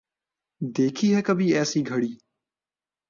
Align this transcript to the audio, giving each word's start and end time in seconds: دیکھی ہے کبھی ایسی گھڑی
دیکھی 0.61 1.07
ہے 1.15 1.21
کبھی 1.21 1.47
ایسی 1.57 1.81
گھڑی 1.87 2.11